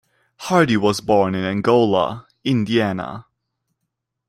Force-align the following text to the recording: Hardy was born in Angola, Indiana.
Hardy 0.39 0.77
was 0.77 0.99
born 0.99 1.35
in 1.35 1.45
Angola, 1.45 2.25
Indiana. 2.43 3.27